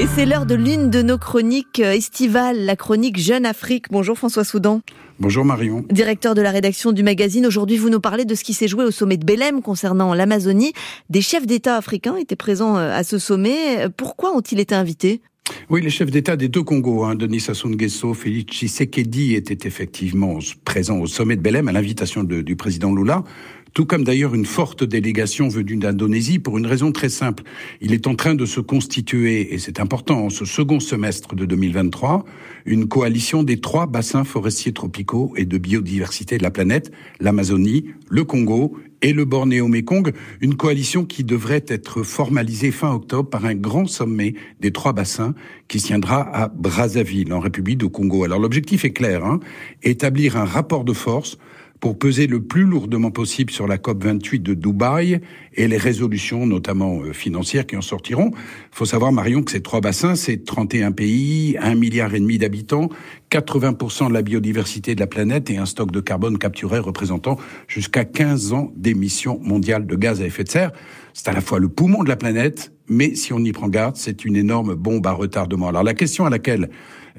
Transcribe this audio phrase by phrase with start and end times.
[0.00, 3.90] Et c'est l'heure de l'une de nos chroniques euh, estivales, la chronique Jeune Afrique.
[3.90, 4.80] Bonjour François Soudan.
[5.18, 5.84] Bonjour Marion.
[5.90, 8.82] Directeur de la rédaction du magazine, aujourd'hui vous nous parlez de ce qui s'est joué
[8.84, 10.72] au sommet de Belém concernant l'Amazonie.
[11.10, 13.90] Des chefs d'État africains étaient présents euh, à ce sommet.
[13.94, 15.20] Pourquoi ont-ils été invités?
[15.68, 20.38] Oui, les chefs d'État des deux Congos, hein, Denis Sassou Nguesso, Félix Tshisekedi, étaient effectivement
[20.64, 23.22] présents au sommet de Belém à l'invitation du président Lula
[23.72, 27.44] tout comme d'ailleurs une forte délégation venue d'Indonésie pour une raison très simple.
[27.80, 31.44] Il est en train de se constituer, et c'est important, en ce second semestre de
[31.44, 32.24] 2023,
[32.66, 38.24] une coalition des trois bassins forestiers tropicaux et de biodiversité de la planète, l'Amazonie, le
[38.24, 43.86] Congo et le Bornéo-Mékong, une coalition qui devrait être formalisée fin octobre par un grand
[43.86, 45.34] sommet des trois bassins
[45.68, 48.24] qui tiendra à Brazzaville, en République du Congo.
[48.24, 49.40] Alors l'objectif est clair, hein,
[49.82, 51.38] établir un rapport de force
[51.80, 55.20] pour peser le plus lourdement possible sur la COP 28 de Dubaï
[55.54, 58.30] et les résolutions, notamment euh, financières, qui en sortiront.
[58.32, 62.38] Il faut savoir, Marion, que ces trois bassins, c'est 31 pays, un milliard et demi
[62.38, 62.90] d'habitants,
[63.30, 68.04] 80% de la biodiversité de la planète et un stock de carbone capturé représentant jusqu'à
[68.04, 70.72] 15 ans d'émissions mondiales de gaz à effet de serre.
[71.14, 73.96] C'est à la fois le poumon de la planète, mais si on y prend garde,
[73.96, 75.68] c'est une énorme bombe à retardement.
[75.68, 76.70] Alors la question à laquelle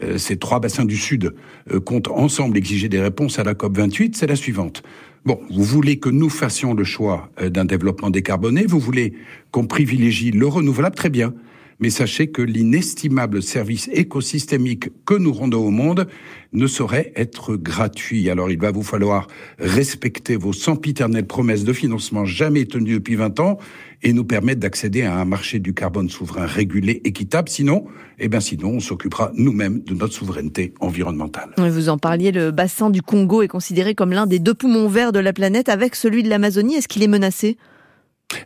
[0.04, 1.34] euh, ces trois bassins du Sud
[1.72, 4.84] euh, comptent ensemble exiger des réponses à la COP 28, c'est la suivante.
[5.24, 9.14] Bon, vous voulez que nous fassions le choix euh, d'un développement décarboné, vous voulez
[9.52, 11.34] qu'on privilégie le renouvelable, très bien
[11.82, 16.08] mais sachez que l'inestimable service écosystémique que nous rendons au monde
[16.54, 18.30] ne saurait être gratuit.
[18.30, 23.40] Alors il va vous falloir respecter vos sempiternelles promesses de financement jamais tenues depuis 20
[23.40, 23.58] ans
[24.04, 27.50] et nous permettre d'accéder à un marché du carbone souverain régulé, équitable.
[27.50, 27.86] Sinon,
[28.20, 31.52] eh bien sinon, on s'occupera nous-mêmes de notre souveraineté environnementale.
[31.58, 35.12] Vous en parliez, le bassin du Congo est considéré comme l'un des deux poumons verts
[35.12, 36.76] de la planète avec celui de l'Amazonie.
[36.76, 37.58] Est-ce qu'il est menacé?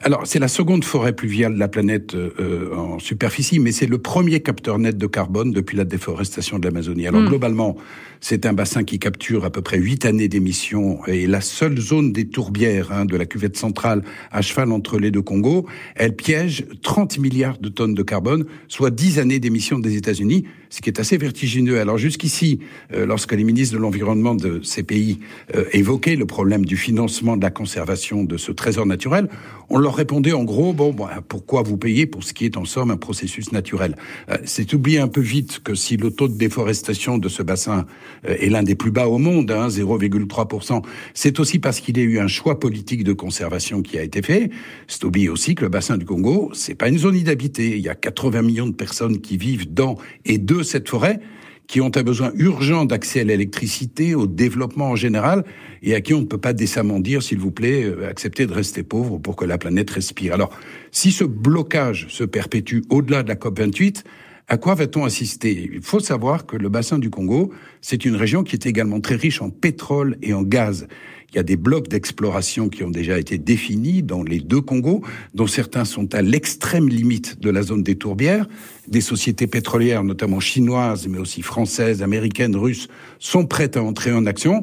[0.01, 3.97] Alors, c'est la seconde forêt pluviale de la planète euh, en superficie, mais c'est le
[3.97, 7.07] premier capteur net de carbone depuis la déforestation de l'Amazonie.
[7.07, 7.27] Alors, hmm.
[7.27, 7.77] globalement,
[8.21, 12.11] c'est un bassin qui capture à peu près huit années d'émissions et la seule zone
[12.11, 14.01] des tourbières hein, de la cuvette centrale
[14.31, 18.91] à cheval entre les deux Congos, elle piège 30 milliards de tonnes de carbone, soit
[18.91, 21.79] 10 années d'émissions des États-Unis, ce qui est assez vertigineux.
[21.79, 22.59] Alors, jusqu'ici,
[22.93, 25.19] euh, lorsque les ministres de l'Environnement de ces pays
[25.55, 29.29] euh, évoquaient le problème du financement de la conservation de ce trésor naturel,
[29.69, 32.65] on leur répondait en gros, bon, bah, pourquoi vous payez pour ce qui est en
[32.65, 33.95] somme un processus naturel?
[34.29, 37.85] Euh, C'est oublier un peu vite que si le taux de déforestation de ce bassin
[38.27, 40.83] euh, est l'un des plus bas au monde, hein, 0,3%,
[41.13, 44.21] c'est aussi parce qu'il y a eu un choix politique de conservation qui a été
[44.21, 44.49] fait.
[44.87, 47.77] C'est oublier aussi que le bassin du Congo, c'est pas une zone inhabitée.
[47.77, 51.19] Il y a 80 millions de personnes qui vivent dans et de cette forêt
[51.67, 55.43] qui ont un besoin urgent d'accès à l'électricité, au développement en général,
[55.81, 58.53] et à qui on ne peut pas décemment dire, s'il vous plaît, euh, accepter de
[58.53, 60.33] rester pauvre pour que la planète respire.
[60.33, 60.51] Alors,
[60.91, 64.03] si ce blocage se perpétue au-delà de la COP28,
[64.47, 65.69] à quoi va-t-on assister?
[65.73, 67.51] Il faut savoir que le bassin du Congo,
[67.81, 70.87] c'est une région qui est également très riche en pétrole et en gaz.
[71.31, 75.01] Il y a des blocs d'exploration qui ont déjà été définis dans les deux Congos,
[75.33, 78.47] dont certains sont à l'extrême limite de la zone des tourbières.
[78.87, 82.87] Des sociétés pétrolières, notamment chinoises, mais aussi françaises, américaines, russes,
[83.19, 84.61] sont prêtes à entrer en action.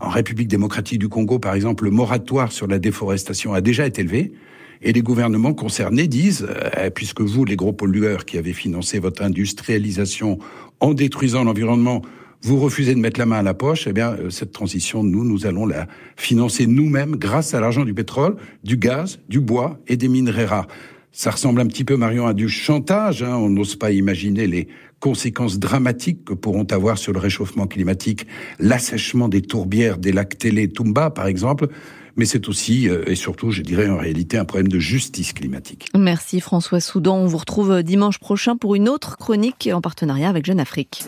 [0.00, 4.02] En République démocratique du Congo, par exemple, le moratoire sur la déforestation a déjà été
[4.02, 4.32] levé.
[4.82, 9.22] Et les gouvernements concernés disent, euh, puisque vous, les gros pollueurs qui avez financé votre
[9.22, 10.38] industrialisation
[10.80, 12.02] en détruisant l'environnement,
[12.42, 15.24] vous refusez de mettre la main à la poche, eh bien, euh, cette transition, nous,
[15.24, 15.86] nous allons la
[16.16, 20.68] financer nous-mêmes grâce à l'argent du pétrole, du gaz, du bois et des minerais rares.
[21.12, 23.22] Ça ressemble un petit peu, Marion, à du chantage.
[23.22, 23.34] Hein.
[23.36, 24.68] On n'ose pas imaginer les
[25.00, 28.26] conséquences dramatiques que pourront avoir sur le réchauffement climatique
[28.58, 31.68] l'assèchement des tourbières des lacs Télé Tumba, par exemple
[32.16, 35.88] mais c'est aussi euh, et surtout, je dirais en réalité, un problème de justice climatique.
[35.96, 37.16] Merci François Soudan.
[37.16, 40.98] On vous retrouve dimanche prochain pour une autre chronique en partenariat avec Jeune Afrique.